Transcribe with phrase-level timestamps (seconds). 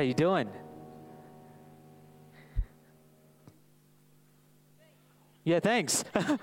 [0.00, 0.48] How you doing?
[5.44, 6.06] Yeah, thanks.
[6.14, 6.38] uh,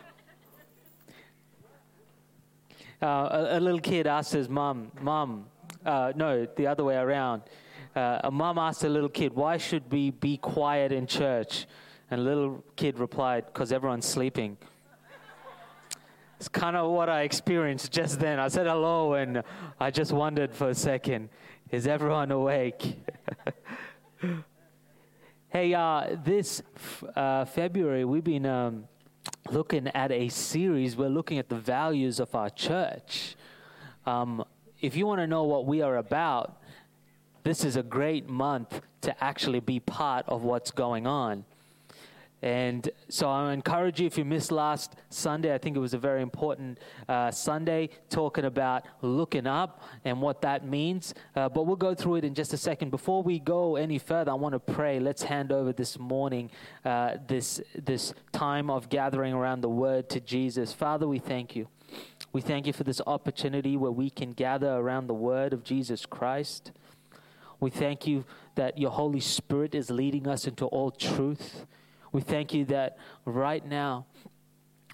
[3.01, 5.47] a, a, little kid asked his mom, Mom,
[5.83, 7.41] uh, no, the other way around.
[7.95, 11.65] Uh, a mom asked a little kid, Why should we be quiet in church?
[12.11, 14.57] And a little kid replied, Because everyone's sleeping.
[16.38, 18.39] It's kind of what I experienced just then.
[18.39, 19.41] I said hello and
[19.79, 21.29] I just wondered for a second,
[21.71, 22.97] Is everyone awake?
[25.49, 26.62] Hey, uh, this
[27.15, 28.84] uh, February, we've been um,
[29.49, 30.98] looking at a series.
[30.98, 33.38] We're looking at the values of our church.
[34.05, 34.43] Um,
[34.81, 36.62] if you want to know what we are about,
[37.43, 41.45] this is a great month to actually be part of what's going on.
[42.41, 45.98] And so I encourage you, if you missed last Sunday, I think it was a
[45.98, 46.80] very important
[47.10, 51.16] uh, Sunday, talking about looking up and what that means.
[51.36, 52.91] Uh, but we'll go through it in just a second.
[52.91, 55.00] Before we go any further, I want to pray.
[55.00, 56.52] Let's hand over this morning,
[56.85, 60.74] uh, this, this time of gathering around the Word to Jesus.
[60.74, 61.68] Father, we thank you.
[62.34, 66.06] We thank you for this opportunity where we can gather around the Word of Jesus
[66.06, 66.72] Christ.
[67.59, 71.66] We thank you that your Holy Spirit is leading us into all truth.
[72.18, 74.07] We thank you that right now,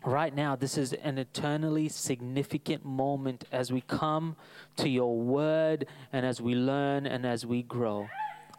[0.04, 4.36] right now, this is an eternally significant moment as we come
[4.76, 8.10] to your word and as we learn and as we grow.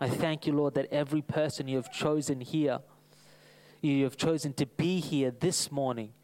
[0.01, 2.79] I thank you, Lord, that every person you have chosen here,
[3.83, 6.15] you have chosen to be here this morning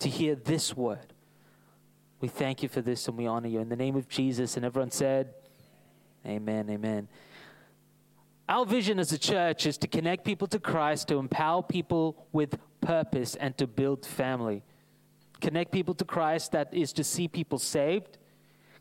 [0.00, 1.14] to hear this word.
[2.20, 3.60] We thank you for this and we honor you.
[3.60, 5.32] In the name of Jesus, and everyone said,
[6.26, 7.08] Amen, amen.
[8.48, 12.58] Our vision as a church is to connect people to Christ, to empower people with
[12.80, 14.62] purpose, and to build family.
[15.40, 18.18] Connect people to Christ, that is to see people saved,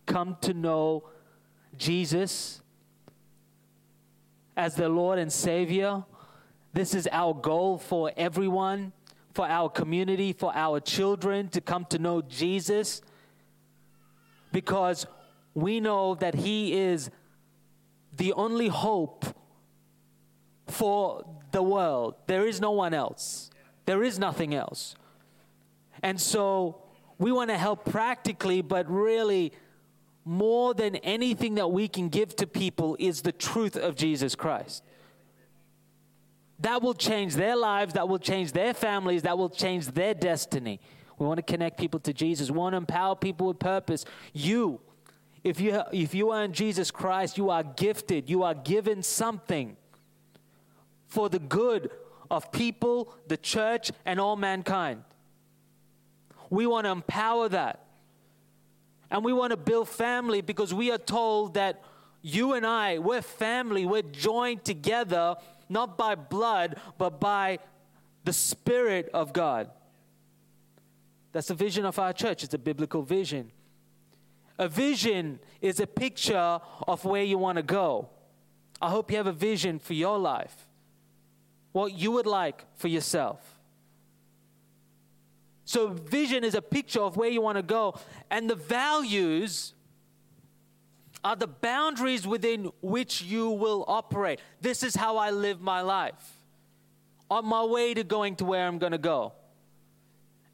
[0.06, 1.10] come to know
[1.78, 2.62] Jesus
[4.56, 6.04] as their Lord and Savior.
[6.74, 8.94] This is our goal for everyone,
[9.34, 13.02] for our community, for our children to come to know Jesus
[14.52, 15.06] because
[15.54, 17.10] we know that He is
[18.16, 19.26] the only hope
[20.68, 22.16] for the world.
[22.28, 23.50] There is no one else,
[23.86, 24.96] there is nothing else.
[26.04, 26.82] And so
[27.18, 29.54] we want to help practically, but really,
[30.26, 34.84] more than anything that we can give to people is the truth of Jesus Christ.
[36.60, 40.80] That will change their lives, that will change their families, that will change their destiny.
[41.18, 42.50] We want to connect people to Jesus.
[42.50, 44.04] We want to empower people with purpose.
[44.34, 44.82] You,
[45.44, 49.78] if you, if you are in Jesus Christ, you are gifted, you are given something
[51.08, 51.92] for the good
[52.30, 55.04] of people, the church, and all mankind.
[56.50, 57.86] We want to empower that.
[59.12, 61.84] And we want to build family because we are told that
[62.22, 65.36] you and I, we're family, we're joined together,
[65.70, 67.60] not by blood, but by
[68.24, 69.70] the Spirit of God.
[71.32, 73.52] That's the vision of our church, it's a biblical vision.
[74.58, 78.10] A vision is a picture of where you want to go.
[78.82, 80.65] I hope you have a vision for your life
[81.76, 83.58] what you would like for yourself.
[85.66, 88.00] So, vision is a picture of where you want to go,
[88.32, 89.74] and the values
[91.22, 94.40] are the boundaries within which you will operate.
[94.62, 96.40] This is how I live my life
[97.30, 99.34] on my way to going to where I'm going to go.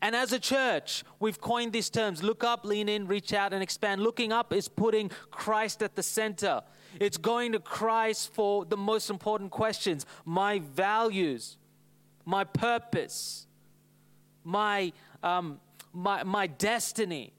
[0.02, 3.62] And as a church, we've coined these terms look up, lean in, reach out, and
[3.62, 4.02] expand.
[4.02, 6.64] Looking up is putting Christ at the center.
[7.00, 11.58] It's going to Christ for the most important questions my values,
[12.26, 13.48] my purpose,
[14.44, 14.92] my,
[15.24, 15.60] um,
[15.94, 17.34] my, my destiny.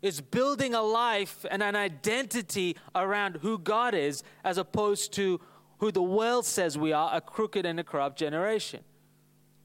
[0.00, 5.40] It's building a life and an identity around who God is as opposed to
[5.78, 8.80] who the world says we are a crooked and a corrupt generation.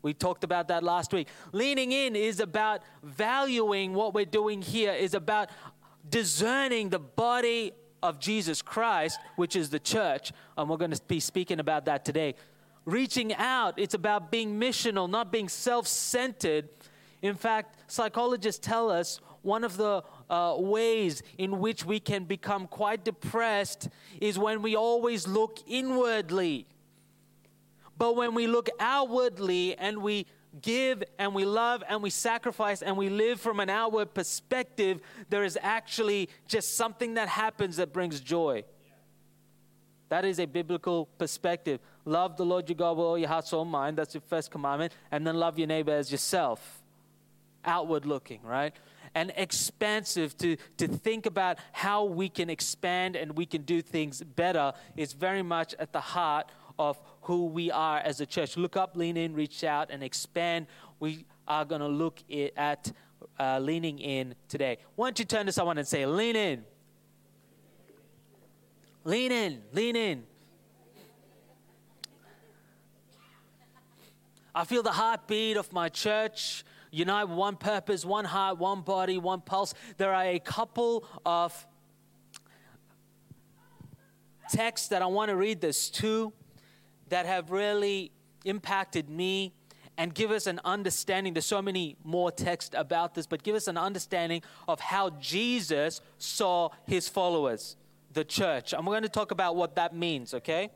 [0.02, 1.30] We talked about that last week.
[1.54, 5.50] Leaning in is about valuing what we're doing here, is about
[6.10, 7.72] discerning the body
[8.04, 12.06] of Jesus Christ, which is the church, and we're going to be speaking about that
[12.06, 12.36] today.
[12.86, 16.68] Reaching out, it's about being missional, not being self centered.
[17.22, 22.68] In fact, psychologists tell us one of the uh, ways in which we can become
[22.68, 23.88] quite depressed
[24.20, 26.68] is when we always look inwardly.
[27.98, 30.26] But when we look outwardly and we
[30.62, 35.44] give and we love and we sacrifice and we live from an outward perspective, there
[35.44, 38.64] is actually just something that happens that brings joy.
[40.10, 41.80] That is a biblical perspective.
[42.06, 43.98] Love the Lord your God with all your heart, soul, mind.
[43.98, 44.94] That's your first commandment.
[45.12, 46.84] And then love your neighbor as yourself.
[47.66, 48.74] Outward looking, right?
[49.16, 54.24] and expansive to, to think about how we can expand and we can do things
[54.24, 58.58] better is very much at the heart of who we are as a church.
[58.58, 60.68] Look up, lean in, reach out, and expand.
[61.00, 62.20] We are going to look
[62.58, 62.92] at
[63.40, 64.78] uh, leaning in today.
[64.96, 66.64] Why don't you turn to someone and say, lean in?
[69.04, 70.24] Lean in, lean in.
[74.56, 79.42] I feel the heartbeat of my church unite one purpose, one heart, one body, one
[79.42, 79.74] pulse.
[79.98, 81.68] There are a couple of
[84.50, 86.32] texts that I want to read this to
[87.14, 88.12] that have really
[88.44, 89.54] impacted me
[90.00, 91.36] and give us an understanding.
[91.36, 96.02] There's so many more texts about this, but give us an understanding of how Jesus
[96.18, 97.76] saw his followers,
[98.14, 98.74] the church.
[98.74, 100.72] I'm going to talk about what that means, okay?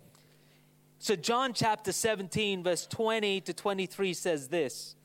[1.00, 4.96] So, John chapter 17, verse 20 to 23 says this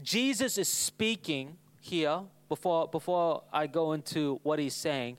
[0.00, 5.16] Jesus is speaking here before, before I go into what he's saying.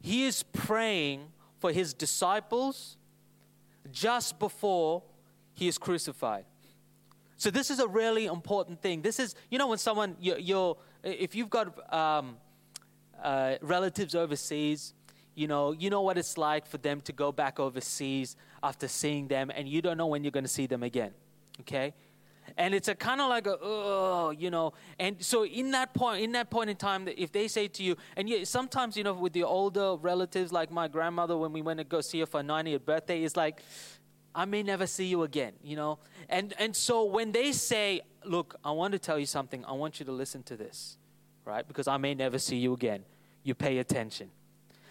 [0.00, 1.26] He is praying
[1.60, 2.96] for his disciples
[3.92, 5.02] just before
[5.54, 6.44] he is crucified.
[7.36, 9.02] So this is a really important thing.
[9.02, 12.36] This is, you know, when someone, you're, you're if you've got um,
[13.22, 14.92] uh, relatives overseas,
[15.34, 19.28] you know, you know what it's like for them to go back overseas after seeing
[19.28, 21.12] them, and you don't know when you're going to see them again.
[21.60, 21.94] Okay,
[22.56, 24.72] and it's a kind of like a oh you know.
[24.98, 27.96] And so in that point in that point in time if they say to you
[28.16, 31.78] and you, sometimes you know with the older relatives like my grandmother when we went
[31.78, 33.62] to go see her for her 90th birthday it's like
[34.34, 35.98] i may never see you again you know?
[36.28, 39.64] And and so when they say look i want to tell you something.
[39.64, 40.96] I want you to listen to this
[41.44, 41.66] right?
[41.66, 43.04] Because i may never see you again.
[43.42, 44.30] You pay attention.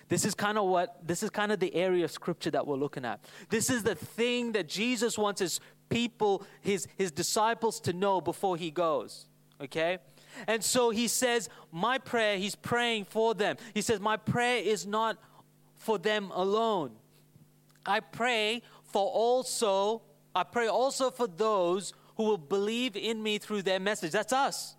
[0.07, 2.77] This is kind of what this is kind of the area of scripture that we're
[2.77, 3.23] looking at.
[3.49, 5.59] This is the thing that jesus wants his
[5.89, 9.25] people, his, his disciples, to know before he goes.
[9.61, 9.99] Okay?
[10.47, 13.57] And so he says, My prayer, he's praying for them.
[13.73, 15.17] He says, My prayer is not
[15.75, 16.91] for them alone.
[17.85, 20.01] I pray for also,
[20.35, 24.11] I pray also for those who will believe in me through their message.
[24.11, 24.75] That's us.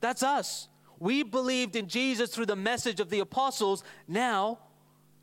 [0.00, 0.68] That's us.
[0.98, 3.82] We believed in Jesus through the message of the apostles.
[4.06, 4.58] Now,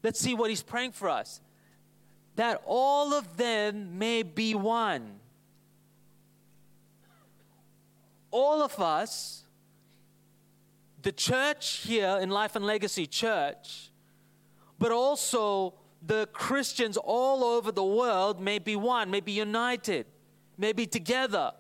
[0.04, 1.42] let's see what he's praying for us
[2.36, 5.19] that all of them may be one.
[8.31, 9.44] All of us,
[11.01, 13.92] the church here in Life and Legacy Church,
[14.80, 20.06] but also the Christians all over the world may be one, may be united,
[20.57, 21.51] may be together.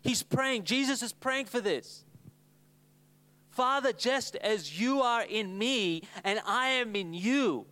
[0.00, 2.04] He's praying, Jesus is praying for this.
[3.50, 7.66] Father, just as you are in me and I am in you,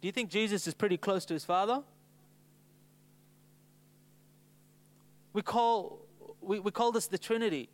[0.00, 1.82] do you think Jesus is pretty close to his Father?
[5.32, 6.06] We call,
[6.40, 7.68] we, we call this the Trinity.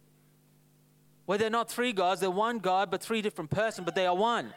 [1.25, 4.15] Where they're not three gods, they're one God, but three different persons, but they are
[4.15, 4.53] one.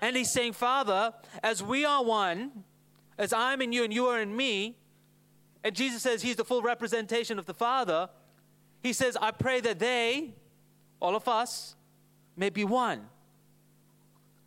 [0.00, 1.12] And he's saying, Father,
[1.42, 2.64] as we are one,
[3.18, 4.76] as I'm in you and you are in me,
[5.62, 8.08] and Jesus says he's the full representation of the Father,
[8.82, 10.34] he says, I pray that they,
[11.00, 11.74] all of us,
[12.36, 13.06] may be one.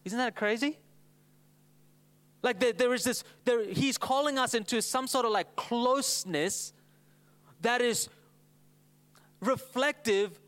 [0.06, 0.78] Isn't that crazy?
[2.48, 6.72] Like there, there is this, there, he's calling us into some sort of like closeness
[7.62, 8.08] that is
[9.42, 10.40] reflective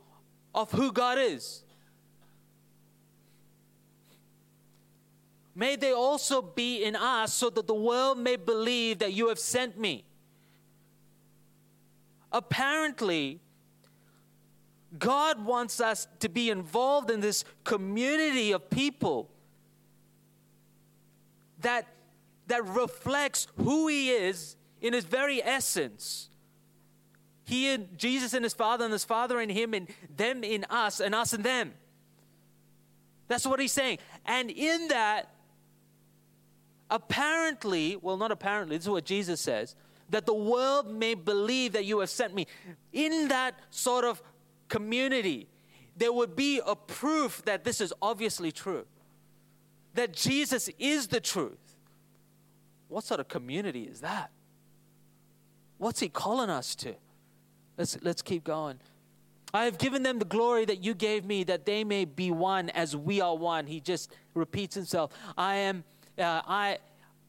[0.56, 1.62] of who God is.
[5.54, 9.38] May they also be in us so that the world may believe that you have
[9.38, 10.06] sent me.
[12.32, 13.42] Apparently,
[14.98, 19.30] God wants us to be involved in this community of people
[21.62, 21.88] that,
[22.48, 26.30] that reflects who he is in his very essence.
[27.46, 31.00] He and Jesus and his Father, and his Father in him, and them in us,
[31.00, 31.74] and us in them.
[33.28, 34.00] That's what he's saying.
[34.26, 35.32] And in that,
[36.90, 39.76] apparently, well, not apparently, this is what Jesus says,
[40.10, 42.48] that the world may believe that you have sent me.
[42.94, 44.22] In that sort of
[44.68, 45.48] community,
[45.96, 48.86] there would be a proof that this is obviously true
[49.94, 51.76] that Jesus is the truth.
[52.88, 54.32] What sort of community is that?
[55.78, 56.96] What's he calling us to?
[57.78, 58.80] Let's, let's keep going.
[59.54, 62.70] I have given them the glory that you gave me, that they may be one
[62.70, 63.66] as we are one.
[63.66, 65.12] He just repeats himself.
[65.38, 65.84] I am,
[66.18, 66.80] uh, I,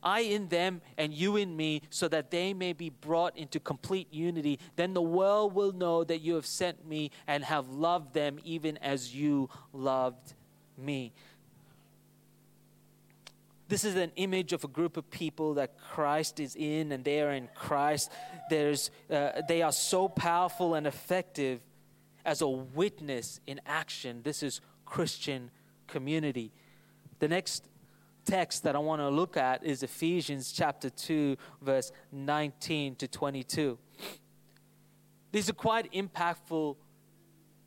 [0.03, 4.13] I in them and you in me, so that they may be brought into complete
[4.13, 4.59] unity.
[4.77, 8.77] Then the world will know that you have sent me and have loved them even
[8.79, 10.35] as you loved
[10.77, 11.13] me
[13.71, 17.23] this is an image of a group of people that Christ is in and they
[17.23, 18.11] are in Christ.
[18.51, 21.61] There's, uh, they are so powerful and effective
[22.25, 24.23] as a witness in action.
[24.25, 25.53] This is Christian
[25.87, 26.53] community.
[27.21, 27.69] The next
[28.25, 33.79] text that I want to look at is Ephesians chapter 2, verse 19 to 22.
[35.31, 36.75] These are quite impactful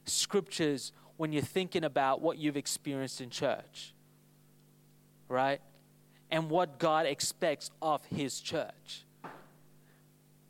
[0.04, 3.94] scriptures when you're thinking about what you've experienced in church,
[5.30, 5.62] right?
[6.34, 9.06] And what God expects of His church.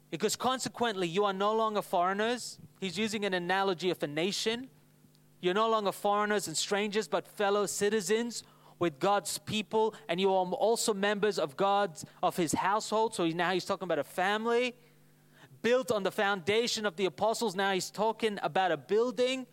[0.10, 2.58] Because consequently, you are no longer foreigners.
[2.80, 4.70] He's using an analogy of a nation.
[5.42, 8.44] You're no longer foreigners and strangers, but fellow citizens
[8.80, 13.14] with God's people, and you are also members of God's of His household.
[13.14, 14.76] So now he's talking about a family
[15.62, 17.56] built on the foundation of the apostles.
[17.56, 19.48] Now he's talking about a building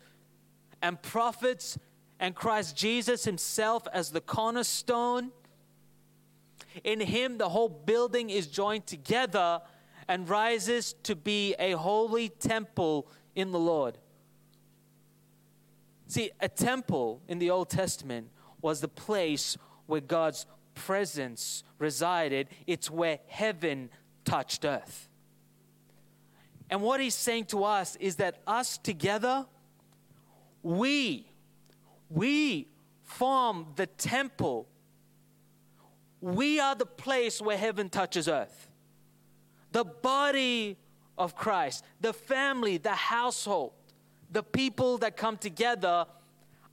[0.81, 1.77] and prophets
[2.19, 5.31] and Christ Jesus himself as the cornerstone.
[6.83, 9.61] In him, the whole building is joined together
[10.07, 13.97] and rises to be a holy temple in the Lord.
[16.07, 18.29] See, a temple in the Old Testament
[18.61, 23.89] was the place where God's presence resided, it's where heaven
[24.25, 25.09] touched earth.
[26.69, 29.45] And what he's saying to us is that us together,
[30.63, 31.29] we,
[32.09, 32.67] we
[33.03, 34.67] form the temple.
[36.21, 38.69] We are the place where heaven touches earth.
[39.71, 40.77] The body
[41.17, 43.73] of Christ, the family, the household,
[44.31, 46.05] the people that come together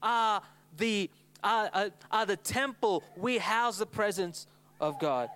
[0.03, 0.43] are
[0.77, 1.11] the,
[1.43, 3.03] are, are, are the temple.
[3.17, 4.47] We house the presence
[4.81, 5.29] of God.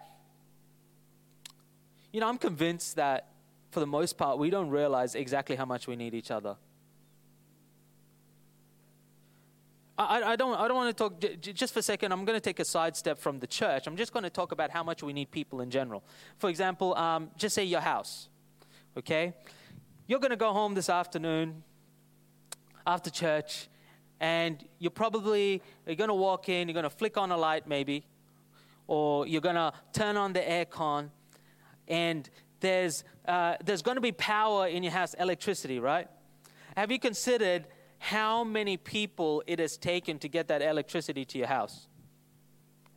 [2.13, 3.29] You know, I'm convinced that
[3.71, 6.57] for the most part, we don't realize exactly how much we need each other.
[9.99, 12.41] I, I, don't, I don't want to talk, just for a second, I'm going to
[12.41, 13.87] take a sidestep from the church.
[13.87, 16.03] I'm just going to talk about how much we need people in general.
[16.39, 18.29] For example, um, just say your house,
[18.97, 19.35] okay?
[20.07, 21.63] You're going to go home this afternoon
[22.87, 23.69] after church,
[24.19, 27.69] and you're probably you're going to walk in, you're going to flick on a light
[27.69, 28.07] maybe,
[28.87, 31.11] or you're going to turn on the aircon,
[31.87, 32.31] and
[32.61, 36.09] there's, uh, there's going to be power in your house, electricity, right?
[36.77, 37.67] Have you considered
[38.03, 41.87] how many people it has taken to get that electricity to your house?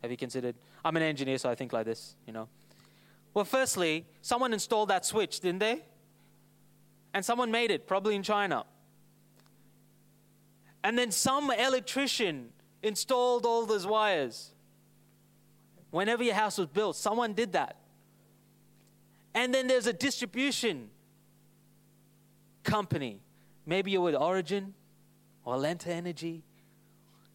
[0.02, 0.56] Have you considered?
[0.84, 2.48] I'm an engineer, so I think like this, you know.
[3.32, 5.84] Well, firstly, someone installed that switch, didn't they?
[7.14, 8.66] And someone made it, probably in China.
[10.82, 12.48] And then some electrician
[12.82, 14.50] installed all those wires.
[15.92, 17.76] Whenever your house was built, someone did that.
[19.36, 20.90] And then there's a distribution
[22.64, 23.20] company.
[23.64, 24.74] Maybe you're with Origin
[25.46, 26.42] or Alinta Energy.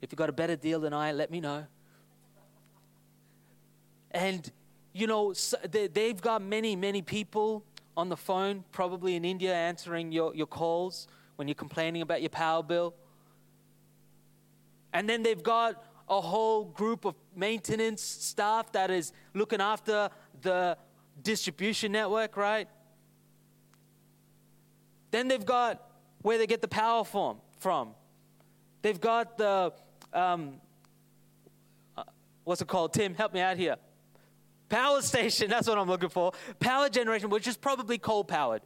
[0.01, 1.65] If you've got a better deal than I, let me know.
[4.11, 4.51] And,
[4.93, 5.33] you know,
[5.71, 7.63] they've got many, many people
[7.95, 12.29] on the phone, probably in India, answering your, your calls when you're complaining about your
[12.29, 12.93] power bill.
[14.91, 20.09] And then they've got a whole group of maintenance staff that is looking after
[20.41, 20.77] the
[21.21, 22.67] distribution network, right?
[25.11, 25.81] Then they've got
[26.21, 27.37] where they get the power from.
[27.59, 27.93] from.
[28.81, 29.73] They've got the,
[30.13, 30.55] um,
[31.97, 32.03] uh,
[32.43, 32.93] what's it called?
[32.93, 33.75] Tim, help me out here.
[34.69, 36.33] Power station, that's what I'm looking for.
[36.59, 38.61] Power generation, which is probably coal powered.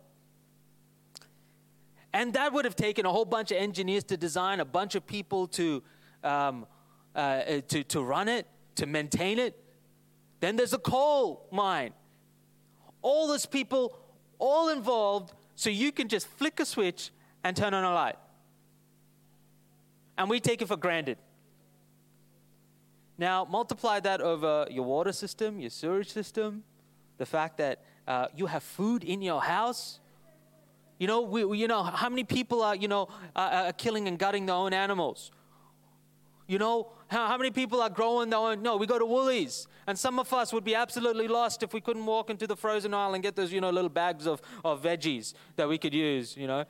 [2.13, 5.05] And that would have taken a whole bunch of engineers to design, a bunch of
[5.05, 5.84] people to,
[6.24, 6.65] um,
[7.13, 9.62] uh, to, to run it, to maintain it.
[10.39, 11.91] Then there's a coal mine
[13.05, 13.95] all those people
[14.39, 17.12] all involved so you can just flick a switch
[17.43, 18.15] and turn on a light.
[20.17, 21.17] And we take it for granted.
[23.17, 26.63] Now, multiply that over your water system, your sewage system,
[27.17, 30.00] the fact that uh, you have food in your house.
[31.00, 34.07] You know, we, we, you know how many people are, you know, uh, are killing
[34.07, 35.31] and gutting their own animals.
[36.48, 38.62] You know, how, how many people are growing their own?
[38.62, 39.67] No, we go to Woolies.
[39.88, 42.93] And some of us would be absolutely lost if we couldn't walk into the frozen
[42.93, 46.36] aisle and get those, you know, little bags of, of veggies that we could use,
[46.38, 46.65] you know.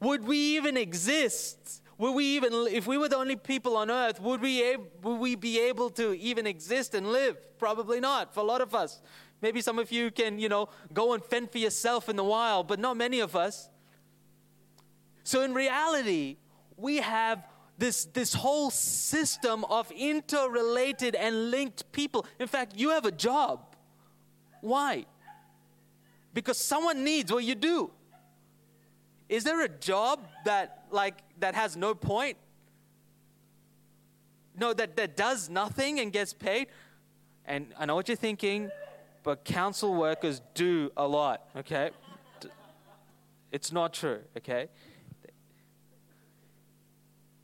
[0.00, 1.82] Would we even exist?
[1.98, 5.34] Would we even, if we were the only people on earth, would we, would we
[5.34, 7.36] be able to even exist and live?
[7.58, 9.02] Probably not for a lot of us.
[9.42, 12.68] Maybe some of you can, you know, go and fend for yourself in the wild,
[12.68, 13.68] but not many of us.
[15.24, 16.38] So in reality,
[16.76, 22.26] we have this, this whole system of interrelated and linked people.
[22.38, 23.76] In fact, you have a job.
[24.60, 25.06] Why?
[26.32, 27.90] Because someone needs what you do.
[29.30, 32.36] Is there a job that like that has no point?
[34.58, 36.66] No, that, that does nothing and gets paid.
[37.46, 38.70] And I know what you're thinking,
[39.22, 41.90] but council workers do a lot, okay?
[43.52, 44.68] It's not true, okay?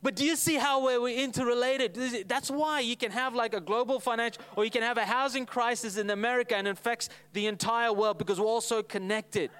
[0.02, 2.28] But do you see how we're interrelated?
[2.28, 5.46] That's why you can have like a global financial, or you can have a housing
[5.46, 9.50] crisis in America and it affects the entire world because we're all so connected.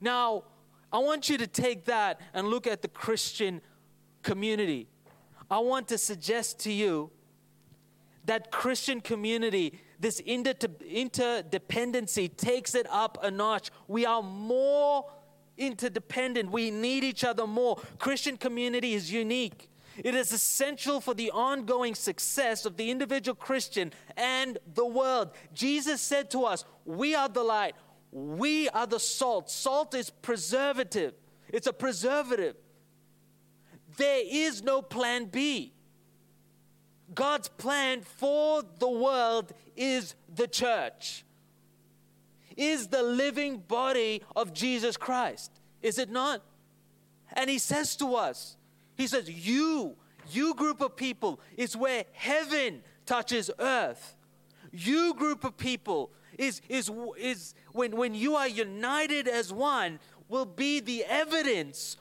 [0.00, 0.44] Now,
[0.92, 3.60] I want you to take that and look at the Christian
[4.22, 4.88] community.
[5.50, 7.10] I want to suggest to you
[8.24, 13.70] that Christian community, this interdependency takes it up a notch.
[13.86, 15.10] We are more
[15.56, 16.50] interdependent.
[16.50, 17.80] We need each other more.
[17.98, 19.70] Christian community is unique.
[20.04, 25.30] It is essential for the ongoing success of the individual Christian and the world.
[25.52, 27.74] Jesus said to us, We are the light,
[28.10, 29.50] we are the salt.
[29.50, 31.14] Salt is preservative,
[31.48, 32.56] it's a preservative.
[33.96, 35.72] There is no plan B.
[37.14, 41.24] God's plan for the world is the church
[42.58, 45.52] is the living body of Jesus Christ.
[45.80, 46.42] Is it not?
[47.32, 48.56] And he says to us,
[48.96, 49.94] he says, You,
[50.30, 54.16] you group of people, is where heaven touches earth.
[54.72, 60.46] You group of people is, is, is when, when you are united as one, will
[60.46, 61.96] be the evidence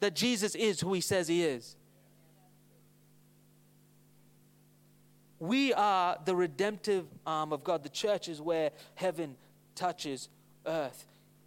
[0.00, 1.76] that Jesus is who he says he is.
[5.38, 7.82] We are the redemptive arm of God.
[7.82, 9.36] The church is where heaven
[9.74, 10.28] touches
[10.64, 11.06] earth.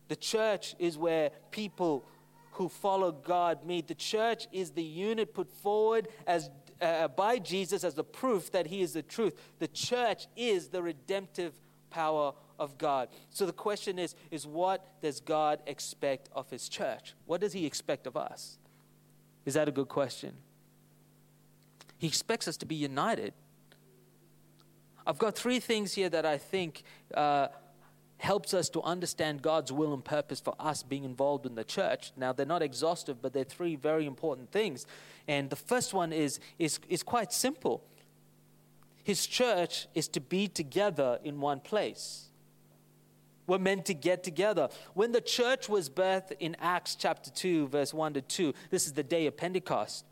[0.10, 2.06] The church is where people
[2.52, 3.88] who follow God meet.
[3.88, 6.50] The church is the unit put forward as
[6.82, 9.34] uh, by Jesus as the proof that he is the truth.
[9.60, 11.54] The church is the redemptive
[11.90, 13.10] power of God.
[13.30, 17.14] So the question is is what does God expect of his church?
[17.26, 18.58] What does he expect of us?
[19.46, 20.34] Is that a good question?
[21.98, 23.34] He expects us to be united.
[25.06, 27.48] I've got three things here that I think uh,
[28.18, 32.12] helps us to understand God's will and purpose for us being involved in the church.
[32.16, 34.86] Now, they're not exhaustive, but they're three very important things.
[35.28, 37.84] And the first one is, is, is quite simple
[39.04, 42.30] His church is to be together in one place.
[43.48, 44.70] We're meant to get together.
[44.94, 48.94] When the church was birthed in Acts chapter 2, verse 1 to 2, this is
[48.94, 50.06] the day of Pentecost.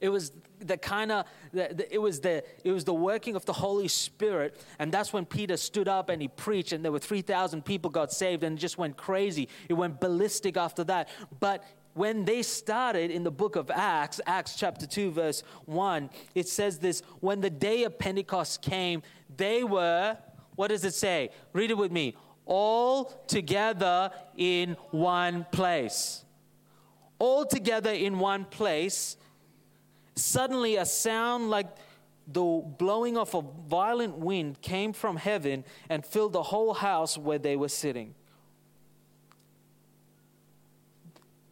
[0.00, 3.88] It was the kind of it was the it was the working of the Holy
[3.88, 7.64] Spirit, and that's when Peter stood up and he preached, and there were three thousand
[7.64, 9.48] people got saved, and just went crazy.
[9.68, 11.08] It went ballistic after that.
[11.40, 16.48] But when they started in the book of Acts, Acts chapter 2, verse 1, it
[16.48, 19.02] says this when the day of Pentecost came,
[19.34, 20.18] they were,
[20.56, 21.30] what does it say?
[21.52, 22.16] Read it with me.
[22.46, 26.24] All together in one place.
[27.18, 29.16] All together in one place.
[30.16, 31.68] Suddenly, a sound like
[32.26, 37.38] the blowing of a violent wind came from heaven and filled the whole house where
[37.38, 38.14] they were sitting.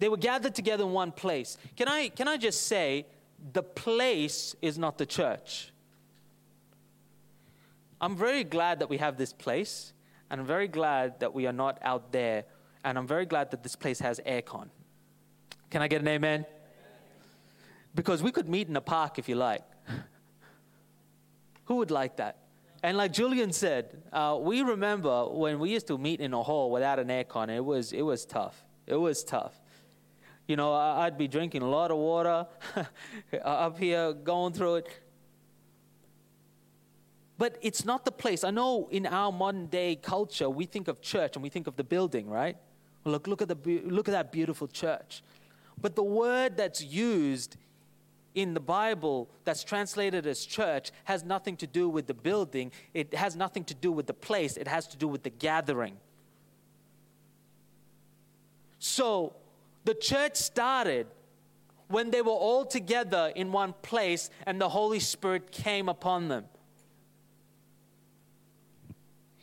[0.02, 1.56] They were gathered together in one place.
[1.76, 3.06] Can I, can I just say,
[3.52, 5.72] the place is not the church.
[8.00, 9.92] I'm very glad that we have this place,
[10.28, 12.46] and I'm very glad that we are not out there,
[12.84, 14.70] and I'm very glad that this place has aircon.
[15.70, 16.46] Can I get an amen?
[17.94, 19.62] Because we could meet in a park if you like.
[21.66, 22.38] Who would like that?
[22.82, 26.72] And like Julian said, uh, we remember when we used to meet in a hall
[26.72, 27.50] without an aircon.
[27.50, 28.64] It was it was tough.
[28.88, 29.61] It was tough.
[30.46, 32.46] You know, I'd be drinking a lot of water
[33.44, 34.88] up here, going through it.
[37.38, 38.44] But it's not the place.
[38.44, 41.76] I know in our modern day culture, we think of church and we think of
[41.76, 42.56] the building, right?
[43.04, 45.22] Look, look at the look at that beautiful church.
[45.80, 47.56] But the word that's used
[48.34, 53.14] in the Bible that's translated as church has nothing to do with the building, it
[53.14, 55.96] has nothing to do with the place, it has to do with the gathering.
[58.78, 59.36] So,
[59.84, 61.06] the church started
[61.88, 66.44] when they were all together in one place and the Holy Spirit came upon them.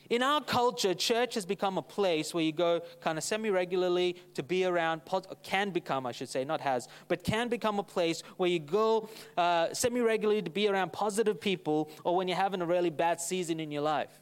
[0.10, 4.16] In our culture, church has become a place where you go kind of semi regularly
[4.34, 5.02] to be around,
[5.44, 9.08] can become, I should say, not has, but can become a place where you go
[9.38, 13.22] uh, semi regularly to be around positive people or when you're having a really bad
[13.22, 14.20] season in your life.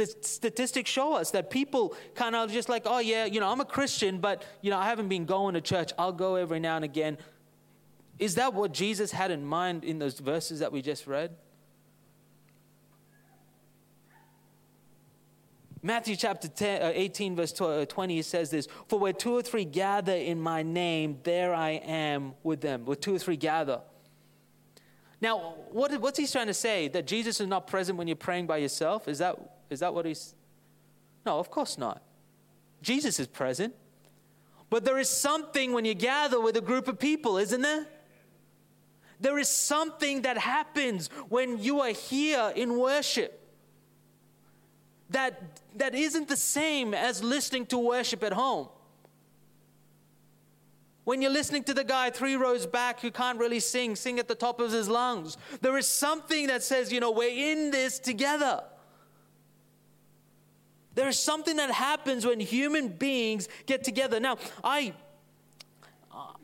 [0.00, 3.60] The statistics show us that people kind of just like, oh, yeah, you know, I'm
[3.60, 5.92] a Christian, but, you know, I haven't been going to church.
[5.98, 7.18] I'll go every now and again.
[8.18, 11.36] Is that what Jesus had in mind in those verses that we just read?
[15.82, 19.42] Matthew chapter 10, uh, 18, verse uh, 20, it says this For where two or
[19.42, 22.86] three gather in my name, there I am with them.
[22.86, 23.82] Where two or three gather.
[25.20, 26.88] Now, what, what's he trying to say?
[26.88, 29.06] That Jesus is not present when you're praying by yourself?
[29.06, 29.38] Is that,
[29.70, 30.34] is that what he's.
[31.24, 32.02] No, of course not.
[32.82, 33.74] Jesus is present.
[34.68, 37.86] But there is something when you gather with a group of people, isn't there?
[39.20, 43.36] There is something that happens when you are here in worship
[45.10, 48.68] that, that isn't the same as listening to worship at home.
[51.04, 54.28] When you're listening to the guy three rows back who can't really sing, sing at
[54.28, 57.98] the top of his lungs, there is something that says, you know, we're in this
[57.98, 58.62] together.
[60.94, 64.18] There is something that happens when human beings get together.
[64.18, 64.92] Now, I,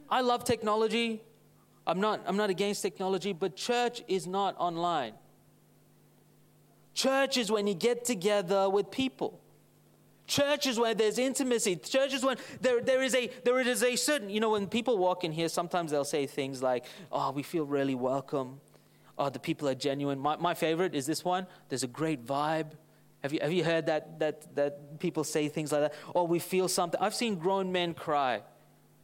[0.09, 1.23] I love technology.
[1.87, 5.15] I'm not, I'm not against technology, but church is not online.
[6.95, 9.41] Church is when you get together with people.
[10.27, 11.77] Church is where there's intimacy.
[11.77, 14.99] Church is when there, there, is a, there is a certain, you know, when people
[14.99, 18.61] walk in here, sometimes they'll say things like, oh, we feel really welcome.
[19.19, 20.19] Oh, the people are genuine.
[20.19, 21.47] My, my favorite is this one.
[21.69, 22.73] There's a great vibe.
[23.23, 25.95] Have you, have you heard that, that, that people say things like that?
[26.15, 27.01] Oh, we feel something.
[27.01, 28.43] I've seen grown men cry,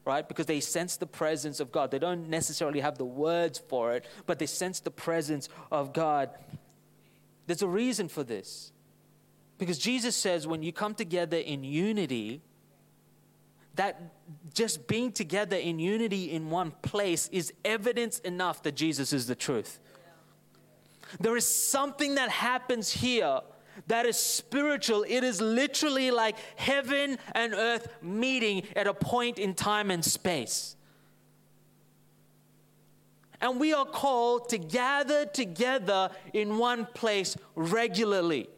[0.05, 0.27] right?
[0.27, 1.91] Because they sense the presence of God.
[1.91, 6.31] They don't necessarily have the words for it, but they sense the presence of God.
[7.47, 8.73] There's a reason for this.
[9.59, 12.43] Because Jesus says when you come together in unity,
[13.75, 14.01] that
[14.53, 19.35] just being together in unity in one place is evidence enough that Jesus is the
[19.35, 19.81] truth.
[21.21, 23.41] There is something that happens here
[23.87, 25.05] that is spiritual.
[25.09, 30.77] It is literally like heaven and earth meeting at a point in time and space.
[33.41, 38.49] And we are called to gather together in one place regularly.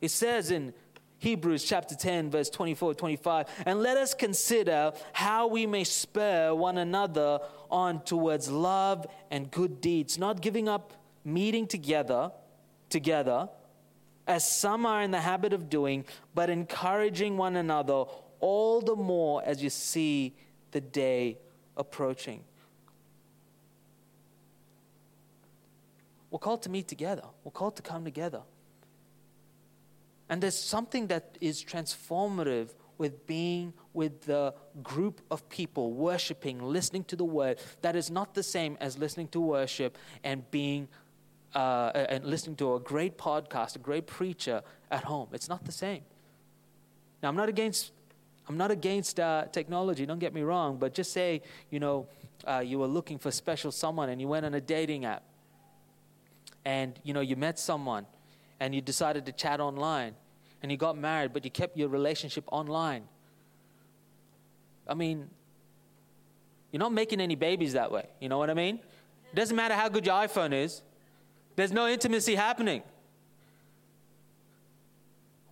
[0.00, 0.72] It says in
[1.18, 6.78] Hebrews chapter 10, verse 24 25, and let us consider how we may spur one
[6.78, 12.30] another on towards love and good deeds, not giving up meeting together,
[12.88, 13.48] together,
[14.26, 18.04] as some are in the habit of doing, but encouraging one another
[18.40, 20.34] all the more as you see
[20.70, 21.38] the day
[21.76, 22.44] approaching.
[26.30, 28.42] We're called to meet together, we're called to come together.
[30.28, 37.04] And there's something that is transformative with being with the group of people, worshiping, listening
[37.04, 40.88] to the word, that is not the same as listening to worship and being
[41.54, 45.28] uh, and listening to a great podcast, a great preacher at home.
[45.32, 46.02] It's not the same.
[47.22, 47.92] Now, I'm not against
[48.48, 52.06] I'm not against uh, technology, don't get me wrong, but just say, you know,
[52.46, 55.22] uh, you were looking for special someone and you went on a dating app
[56.64, 58.06] and, you know, you met someone
[58.58, 60.14] and you decided to chat online
[60.62, 63.04] and you got married, but you kept your relationship online.
[64.88, 65.28] I mean,
[66.72, 68.06] you're not making any babies that way.
[68.18, 68.76] You know what I mean?
[68.76, 70.80] It doesn't matter how good your iPhone is,
[71.58, 72.84] there's no intimacy happening.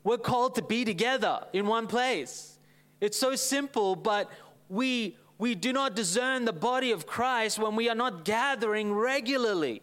[0.04, 2.60] We're called to be together in one place.
[3.00, 4.30] It's so simple, but
[4.68, 9.82] we, we do not discern the body of Christ when we are not gathering regularly.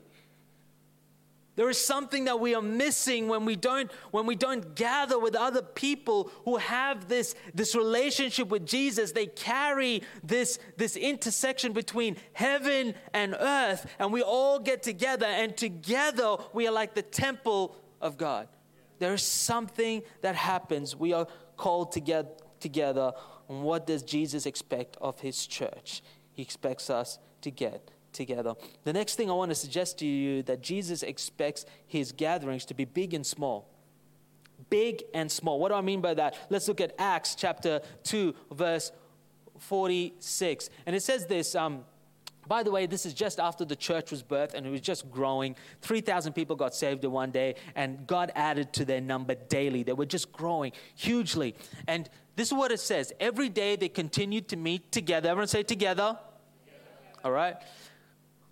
[1.56, 5.36] There is something that we are missing when we don't, when we don't gather with
[5.36, 9.12] other people who have this, this relationship with Jesus.
[9.12, 15.56] They carry this, this intersection between heaven and earth, and we all get together, and
[15.56, 18.48] together we are like the temple of God.
[18.98, 20.96] There is something that happens.
[20.96, 23.12] We are called to get together.
[23.48, 26.02] And what does Jesus expect of his church?
[26.32, 28.54] He expects us to get together.
[28.84, 32.73] The next thing I want to suggest to you that Jesus expects his gatherings to
[32.73, 33.69] be big and small.
[34.69, 35.60] Big and small.
[35.60, 36.36] What do I mean by that?
[36.49, 38.91] Let's look at Acts chapter 2, verse
[39.60, 40.69] 46.
[40.86, 41.56] And it says this.
[41.56, 41.86] Um,
[42.47, 45.10] by the way, this is just after the church was birthed and it was just
[45.10, 45.56] growing.
[45.82, 49.84] 3,000 people got saved in one day, and God added to their number daily.
[49.84, 51.56] They were just growing hugely.
[51.88, 55.30] And this is what it says every day they continued to meet together.
[55.30, 56.17] Everyone say together.
[57.23, 57.56] All right.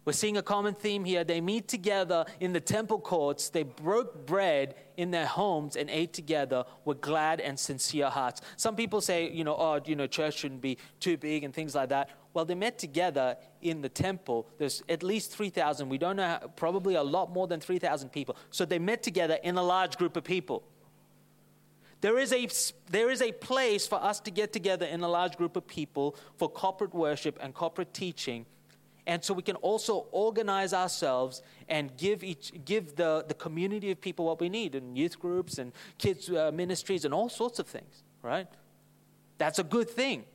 [0.03, 1.23] We're seeing a common theme here.
[1.23, 3.49] They meet together in the temple courts.
[3.49, 8.41] They broke bread in their homes and ate together with glad and sincere hearts.
[8.57, 11.75] Some people say, you know, oh, you know, church shouldn't be too big and things
[11.75, 12.09] like that.
[12.33, 14.47] Well, they met together in the temple.
[14.57, 15.87] There's at least 3,000.
[15.87, 18.37] We don't know, probably a lot more than 3,000 people.
[18.49, 20.63] So they met together in a large group of people.
[21.99, 22.47] There is, a,
[22.89, 26.15] there is a place for us to get together in a large group of people
[26.37, 28.47] for corporate worship and corporate teaching
[29.07, 33.99] And so we can also organize ourselves and give each give the, the community of
[33.99, 37.67] people what we need in youth groups and kids uh, ministries and all sorts of
[37.67, 38.47] things, right?
[39.37, 40.25] That's a good thing.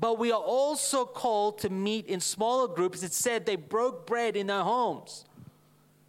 [0.00, 3.02] But we are also called to meet in smaller groups.
[3.02, 5.24] It said they broke bread in their homes.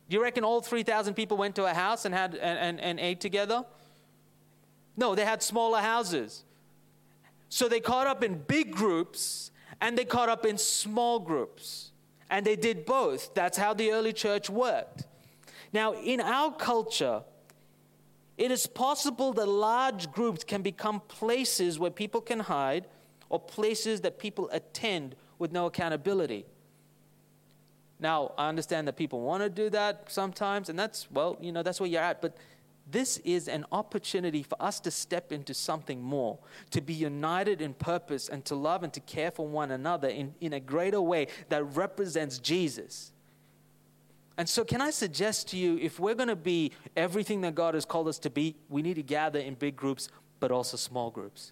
[0.10, 3.00] Do you reckon all 3,000 people went to a house and, had, and, and, and
[3.00, 3.64] ate together?
[4.98, 6.44] No, they had smaller houses.
[7.50, 11.92] So they caught up in big groups and they caught up in small groups.
[12.30, 13.34] And they did both.
[13.34, 15.06] That's how the early church worked.
[15.74, 17.24] Now, in our culture,
[18.38, 22.86] it is possible that large groups can become places where people can hide
[23.30, 26.46] or places that people attend with no accountability.
[28.00, 31.64] Now, I understand that people want to do that sometimes, and that's, well, you know,
[31.64, 32.22] that's where you're at.
[32.22, 32.38] But
[32.92, 36.40] this is an opportunity for us to step into something more,
[36.72, 40.34] to be united in purpose and to love and to care for one another in,
[40.42, 43.12] in a greater way that represents Jesus.
[44.38, 47.74] And so, can I suggest to you, if we're going to be everything that God
[47.74, 50.08] has called us to be, we need to gather in big groups,
[50.40, 51.52] but also small groups.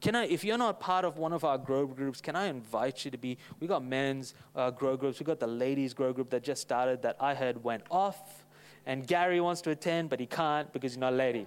[0.00, 3.04] Can I, if you're not part of one of our grow groups, can I invite
[3.04, 3.36] you to be?
[3.58, 5.18] We got men's uh, grow groups.
[5.18, 8.44] We got the ladies grow group that just started that I heard went off,
[8.88, 11.46] and Gary wants to attend, but he can't because he's not a lady.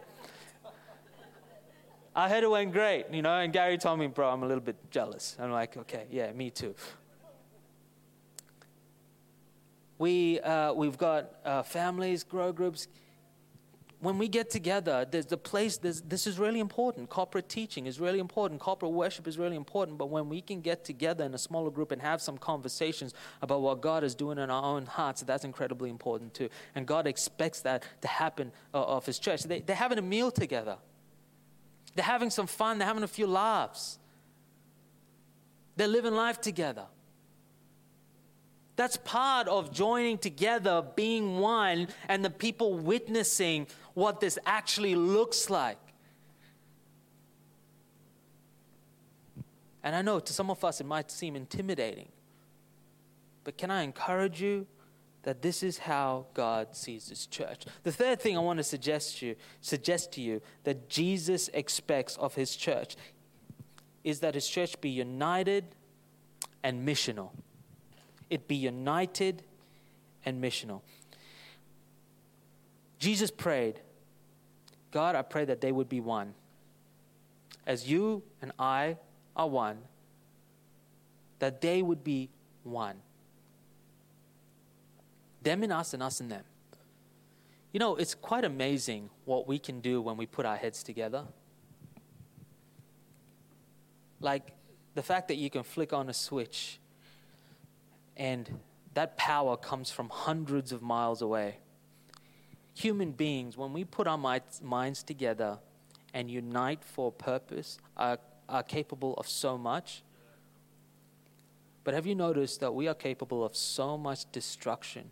[2.15, 4.63] I heard it went great, you know, and Gary told me, bro, I'm a little
[4.63, 5.35] bit jealous.
[5.39, 6.75] I'm like, okay, yeah, me too.
[9.97, 12.87] We, uh, we've got uh, families, grow groups
[14.01, 17.07] when we get together, there's the place, there's, this is really important.
[17.07, 18.59] Corporate teaching is really important.
[18.59, 19.99] Corporate worship is really important.
[19.99, 23.61] But when we can get together in a smaller group and have some conversations about
[23.61, 26.49] what God is doing in our own hearts, that's incredibly important too.
[26.73, 29.43] And God expects that to happen uh, of His church.
[29.43, 30.77] They, they're having a meal together,
[31.93, 33.99] they're having some fun, they're having a few laughs,
[35.75, 36.85] they're living life together.
[38.81, 45.51] That's part of joining together, being one, and the people witnessing what this actually looks
[45.51, 45.77] like.
[49.83, 52.07] And I know to some of us it might seem intimidating,
[53.43, 54.65] but can I encourage you
[55.21, 57.65] that this is how God sees His church?
[57.83, 62.17] The third thing I want to suggest to you, suggest to you that Jesus expects
[62.17, 62.95] of His church
[64.03, 65.75] is that His church be united
[66.63, 67.29] and missional
[68.31, 69.43] it be united
[70.25, 70.81] and missional.
[72.97, 73.79] Jesus prayed,
[74.91, 76.33] God, I pray that they would be one.
[77.67, 78.97] As you and I
[79.35, 79.79] are one,
[81.39, 82.29] that they would be
[82.63, 82.95] one.
[85.41, 86.43] Them in us and us in them.
[87.73, 91.25] You know, it's quite amazing what we can do when we put our heads together.
[94.19, 94.53] Like
[94.93, 96.80] the fact that you can flick on a switch
[98.21, 98.59] and
[98.93, 101.57] that power comes from hundreds of miles away.
[102.75, 104.17] Human beings, when we put our
[104.61, 105.57] minds together
[106.13, 110.03] and unite for a purpose, are, are capable of so much.
[111.83, 115.09] But have you noticed that we are capable of so much destruction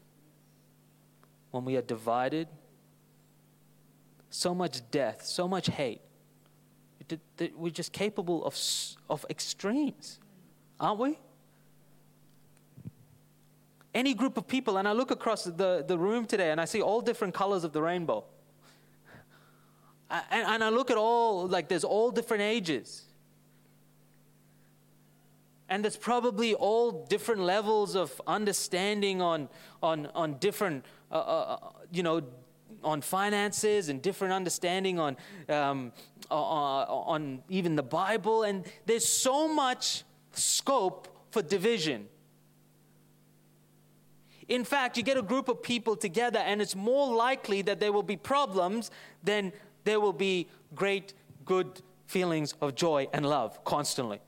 [1.50, 2.48] when we are divided?
[4.30, 6.02] So much death, so much hate.
[7.56, 8.56] We're just capable of,
[9.10, 10.20] of extremes,
[10.80, 11.18] aren't we?
[13.94, 16.82] Any group of people, and I look across the, the room today and I see
[16.82, 18.24] all different colors of the rainbow.
[20.10, 23.04] And, and I look at all, like, there's all different ages.
[25.70, 29.50] And there's probably all different levels of understanding on,
[29.84, 32.22] on, on different, uh, uh, uh you know,
[32.84, 35.92] on finances and different understanding on, um,
[36.32, 38.44] uh, on even the Bible.
[38.44, 42.08] And there's so much scope for division.
[44.50, 47.92] In fact, you get a group of people together, and it's more likely that there
[47.92, 48.90] will be problems
[49.24, 51.14] than there will be great,
[51.46, 54.20] good feelings of joy and love constantly.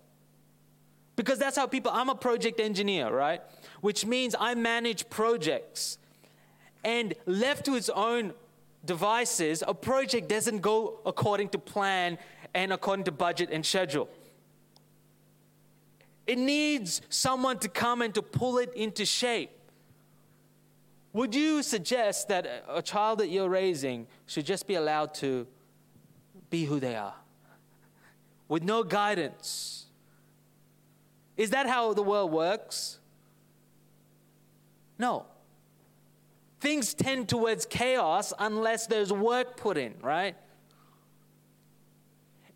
[1.15, 3.41] Because that's how people, I'm a project engineer, right?
[3.81, 5.97] Which means I manage projects.
[6.84, 8.34] And left to its own
[8.86, 12.19] devices, a project doesn't go according to plan
[12.53, 14.07] and according to budget and schedule.
[16.27, 19.49] It needs someone to come and to pull it into shape.
[21.13, 25.45] Would you suggest that a child that you're raising should just be allowed to
[26.50, 27.15] be who they are
[28.47, 29.86] with no guidance?
[31.36, 33.00] Is that how the world works?
[34.97, 35.26] No.
[36.60, 40.36] Things tend towards chaos unless there's work put in, right?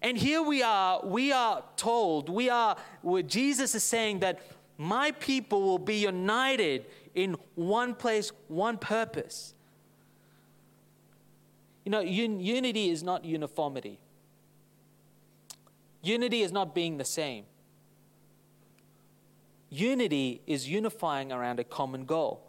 [0.02, 2.78] And here we are, we are told, we are,
[3.26, 4.40] Jesus is saying that
[4.78, 9.54] my people will be united in one place, one purpose.
[11.86, 14.00] You know, un- unity is not uniformity.
[16.04, 17.46] Unity is not being the same.
[19.70, 22.42] Unity is unifying around a common goal.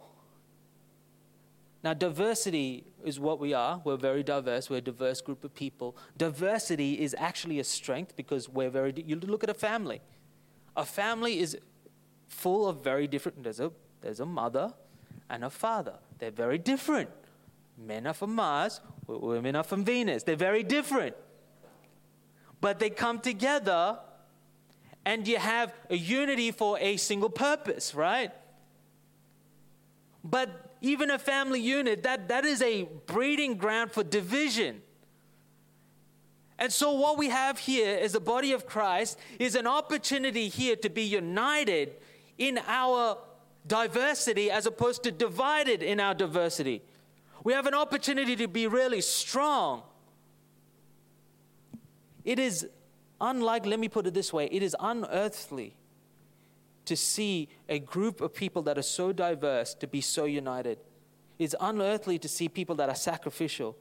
[1.83, 3.81] Now, diversity is what we are.
[3.83, 4.69] We're very diverse.
[4.69, 5.95] We're a diverse group of people.
[6.17, 8.93] Diversity is actually a strength because we're very.
[9.05, 10.01] You look at a family.
[10.75, 11.57] A family is
[12.27, 13.43] full of very different.
[13.43, 13.71] There's a
[14.07, 14.73] there's a mother
[15.29, 15.95] and a father.
[16.17, 17.09] They're very different.
[17.77, 18.79] Men are from Mars.
[19.05, 20.23] Women are from Venus.
[20.23, 21.13] They're very different.
[22.61, 23.99] But they come together,
[25.03, 28.31] and you have a unity for a single purpose, right?
[30.23, 34.83] But even a family unit, that, that is a breeding ground for division.
[36.57, 40.77] And so, what we have here as the body of Christ is an opportunity here
[40.77, 41.97] to be united
[42.37, 43.17] in our
[43.67, 46.81] diversity as opposed to divided in our diversity.
[47.43, 49.83] We have an opportunity to be really strong.
[52.23, 52.67] It is
[53.19, 55.75] unlike, let me put it this way, it is unearthly
[56.85, 60.79] to see a group of people that are so diverse to be so united.
[61.37, 63.77] It's unearthly to see people that are sacrificial,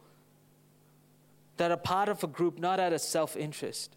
[1.56, 3.96] that are part of a group not out of self interest,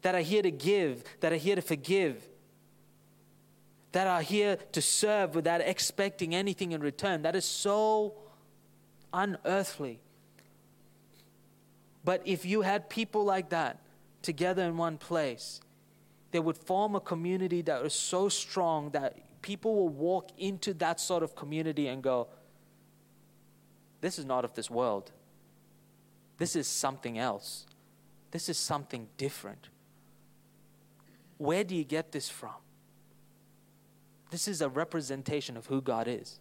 [0.00, 2.28] that are here to give, that are here to forgive,
[3.92, 7.22] that are here to serve without expecting anything in return.
[7.22, 8.14] That is so
[9.12, 10.00] unearthly.
[12.04, 13.78] But if you had people like that
[14.22, 15.60] together in one place,
[16.30, 20.98] they would form a community that was so strong that people will walk into that
[20.98, 22.28] sort of community and go,
[24.00, 25.12] This is not of this world.
[26.38, 27.66] This is something else.
[28.30, 29.68] This is something different.
[31.36, 32.61] Where do you get this from?
[34.32, 36.40] This is a representation of who God is.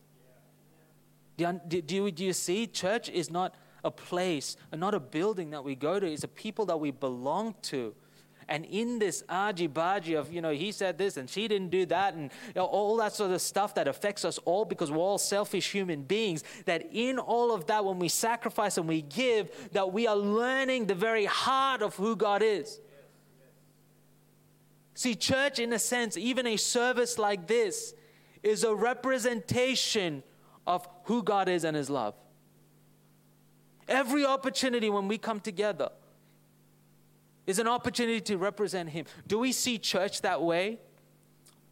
[1.35, 2.65] Do you, do, you, do you see?
[2.65, 6.65] Church is not a place, not a building that we go to, it's a people
[6.67, 7.93] that we belong to.
[8.47, 11.85] And in this argy bargy of, you know, he said this and she didn't do
[11.87, 14.97] that, and you know, all that sort of stuff that affects us all because we're
[14.97, 19.69] all selfish human beings, that in all of that, when we sacrifice and we give,
[19.73, 22.79] that we are learning the very heart of who God is.
[24.93, 27.93] See, church, in a sense, even a service like this,
[28.43, 30.23] is a representation
[30.67, 32.15] of who God is and His love.
[33.87, 35.89] Every opportunity when we come together,
[37.47, 39.05] is an opportunity to represent Him.
[39.27, 40.79] Do we see church that way?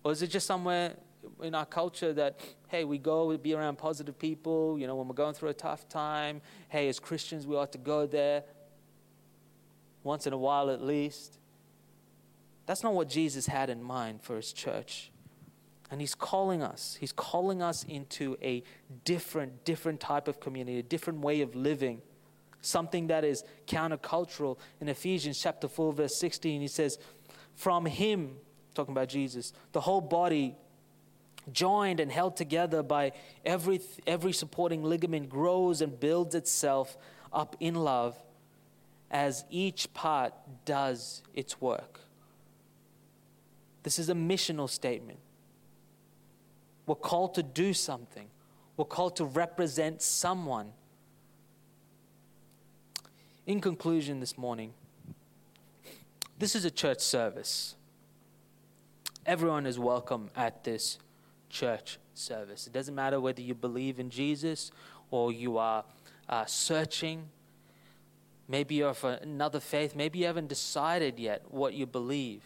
[0.04, 0.96] Or is it just somewhere
[1.42, 5.08] in our culture that, hey, we go, we be around positive people, you know, when
[5.08, 8.44] we're going through a tough time, hey, as Christians, we ought to go there
[10.04, 11.39] once in a while at least.
[12.70, 15.10] That's not what Jesus had in mind for His church.
[15.90, 16.96] And he's calling us.
[17.00, 18.62] He's calling us into a
[19.06, 22.04] different, different type of community, a different way of living
[22.62, 24.60] something that is countercultural.
[24.80, 27.00] In Ephesians chapter 4, verse 16, he says,
[27.56, 28.36] From him,
[28.76, 30.56] talking about Jesus, the whole body
[31.52, 36.98] joined and held together by every, every supporting ligament grows and builds itself
[37.34, 38.16] up in love
[39.10, 42.02] as each part does its work.
[43.84, 45.20] This is a missional statement.
[46.86, 48.28] We're called to do something.
[48.76, 50.72] We're called to represent someone.
[53.46, 54.74] In conclusion, this morning,
[56.38, 57.76] this is a church service.
[59.26, 60.98] Everyone is welcome at this
[61.50, 62.68] church service.
[62.68, 64.72] It doesn't matter whether you believe in Jesus
[65.12, 65.84] or you are
[66.28, 67.28] uh, searching.
[68.48, 69.96] Maybe you're of another faith.
[69.96, 72.42] Maybe you haven't decided yet what you believe.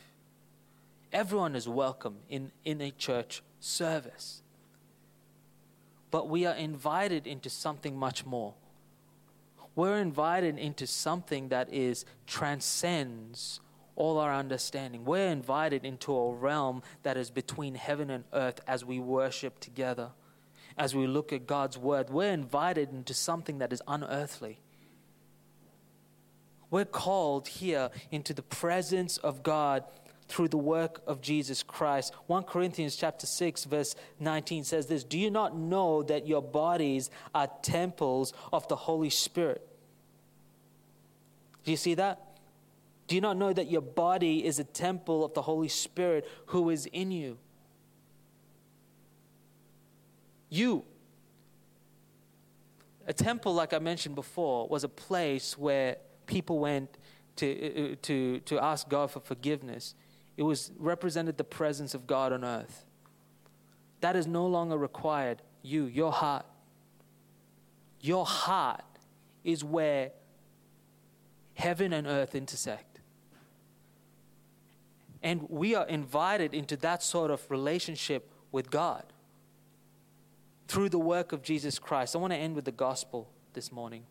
[1.13, 4.41] Everyone is welcome in, in a church service.
[6.11, 8.55] But we are invited into something much more
[9.75, 13.59] we're invited into something that is transcends
[13.95, 15.05] all our understanding.
[15.05, 20.09] We're invited into a realm that is between heaven and earth as we worship together.
[20.77, 24.59] As we look at God's word, we're invited into something that is unearthly.
[26.71, 29.83] We're called here into the presence of God
[30.27, 32.13] through the work of Jesus Christ.
[32.27, 37.09] 1 Corinthians chapter 6 verse 19 says this, "Do you not know that your bodies
[37.33, 39.67] are temples of the Holy Spirit?"
[41.63, 42.37] Do you see that?
[43.07, 46.69] Do you not know that your body is a temple of the Holy Spirit who
[46.69, 47.37] is in you?
[50.49, 50.85] You.
[53.05, 56.97] A temple, like I mentioned before, was a place where people went
[57.37, 59.95] to, uh, to, to ask God for forgiveness
[60.37, 62.85] it was represented the presence of God on earth.
[64.01, 65.41] That is no longer required.
[65.61, 66.45] You, your heart.
[68.01, 68.83] Your heart
[69.43, 70.11] is where
[71.53, 72.99] heaven and earth intersect.
[75.21, 79.03] And we are invited into that sort of relationship with God
[80.67, 82.15] through the work of Jesus Christ.
[82.15, 84.03] I want to end with the gospel this morning.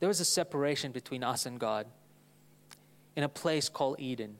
[0.00, 1.86] There was a separation between us and God
[3.14, 4.38] in a place called Eden.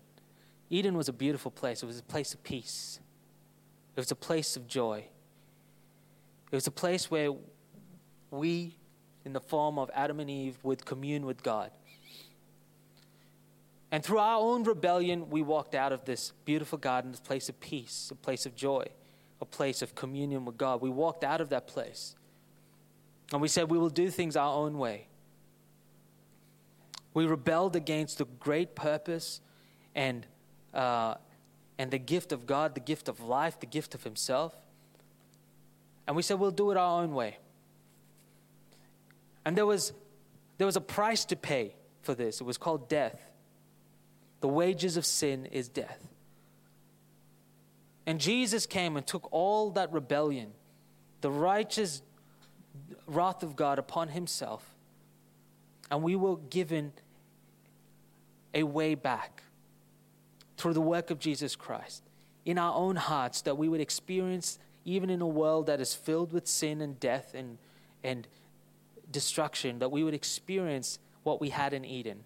[0.70, 3.00] Eden was a beautiful place, it was a place of peace,
[3.96, 5.04] it was a place of joy.
[6.50, 7.30] It was a place where
[8.32, 8.76] we,
[9.24, 11.70] in the form of Adam and Eve, would commune with God.
[13.92, 17.60] And through our own rebellion, we walked out of this beautiful garden, this place of
[17.60, 18.84] peace, a place of joy,
[19.40, 20.80] a place of communion with God.
[20.80, 22.16] We walked out of that place.
[23.32, 25.06] And we said we will do things our own way.
[27.12, 29.40] We rebelled against the great purpose
[29.94, 30.26] and,
[30.72, 31.14] uh,
[31.78, 34.54] and the gift of God, the gift of life, the gift of Himself.
[36.06, 37.38] And we said we'll do it our own way.
[39.44, 39.92] And there was,
[40.58, 42.40] there was a price to pay for this.
[42.40, 43.20] It was called death.
[44.40, 46.06] The wages of sin is death.
[48.06, 50.52] And Jesus came and took all that rebellion,
[51.20, 52.02] the righteous
[53.06, 54.69] wrath of God upon himself
[55.90, 56.92] and we were given
[58.54, 59.42] a way back
[60.56, 62.02] through the work of Jesus Christ
[62.44, 66.32] in our own hearts that we would experience, even in a world that is filled
[66.32, 67.58] with sin and death and,
[68.04, 68.26] and
[69.10, 72.24] destruction, that we would experience what we had in Eden,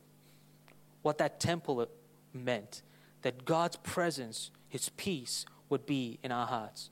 [1.03, 1.87] what that temple
[2.33, 2.83] meant,
[3.23, 6.91] that God's presence, His peace, would be in our hearts.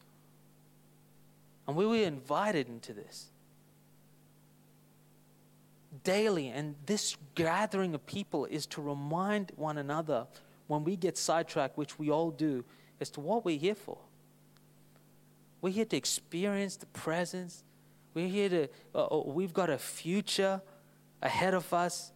[1.66, 3.31] And we were invited into this
[6.04, 6.48] daily.
[6.48, 10.26] And this gathering of people is to remind one another
[10.66, 12.64] when we get sidetracked, which we all do,
[13.00, 13.98] as to what we're here for.
[15.60, 17.64] We're here to experience the presence.
[18.14, 20.60] We're here to, uh, uh we've got a future
[21.22, 22.12] ahead of us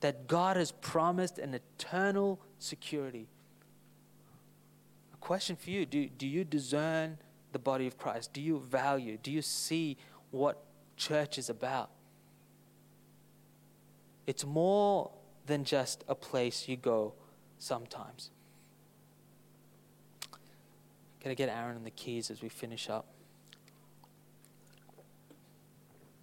[0.00, 3.28] that God has promised an eternal security.
[5.12, 7.18] A question for you do, do you discern
[7.52, 8.32] the body of Christ?
[8.32, 9.18] Do you value?
[9.22, 9.98] Do you see
[10.30, 10.62] what
[10.96, 11.90] church is about?
[14.30, 15.10] It's more
[15.46, 17.14] than just a place you go
[17.58, 18.30] sometimes.
[21.26, 23.06] I get Aaron and the keys as we finish up?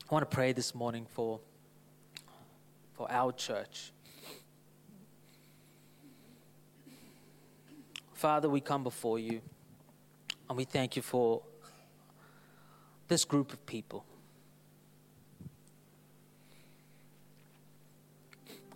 [0.09, 1.41] I want to pray this morning for,
[2.93, 3.91] for our church.
[8.13, 9.41] Father, we come before you
[10.47, 11.41] and we thank you for
[13.09, 14.05] this group of people.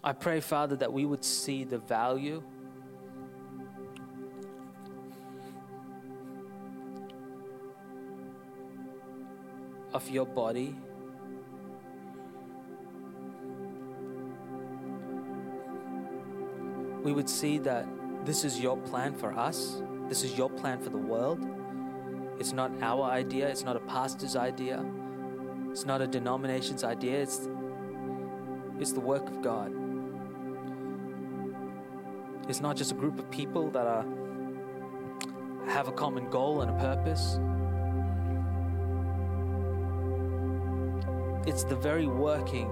[0.04, 2.42] I pray, Father, that we would see the value
[9.94, 10.76] of your body.
[17.04, 17.88] We would see that
[18.26, 21.46] this is your plan for us, this is your plan for the world.
[22.40, 24.84] It's not our idea, it's not a pastor's idea,
[25.70, 27.48] it's not a denomination's idea, it's,
[28.80, 29.81] it's the work of God.
[32.52, 34.06] It's not just a group of people that are,
[35.68, 37.40] have a common goal and a purpose.
[41.48, 42.68] It's the very working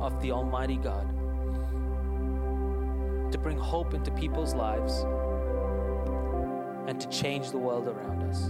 [0.00, 1.08] of the Almighty God
[3.30, 5.04] to bring hope into people's lives
[6.88, 8.48] and to change the world around us.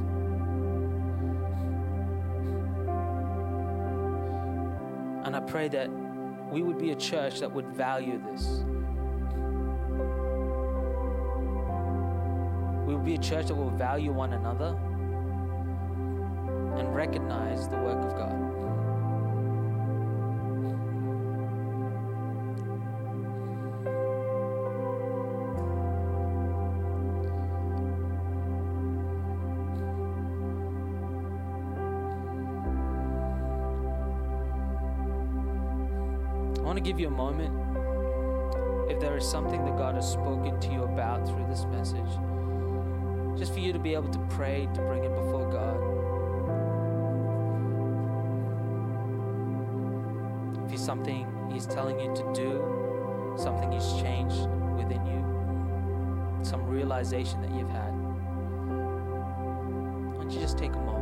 [5.27, 5.91] And I pray that
[6.51, 8.65] we would be a church that would value this.
[13.01, 14.77] Will be a church that will value one another
[16.77, 18.33] and recognize the work of God.
[36.59, 37.57] I want to give you a moment.
[38.91, 42.11] If there is something that God has spoken to you about through this message,
[43.41, 45.77] just for you to be able to pray, to bring it before God.
[50.67, 57.41] If it's something He's telling you to do, something He's changed within you, some realization
[57.41, 57.93] that you've had,
[60.13, 61.00] why don't you just take a moment?